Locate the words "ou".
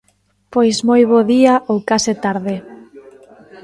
1.71-1.77